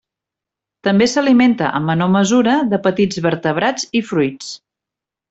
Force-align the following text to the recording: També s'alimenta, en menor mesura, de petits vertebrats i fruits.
També 0.85 1.07
s'alimenta, 1.11 1.69
en 1.79 1.85
menor 1.89 2.11
mesura, 2.15 2.55
de 2.71 2.79
petits 2.87 3.21
vertebrats 3.27 3.87
i 4.01 4.03
fruits. 4.13 4.51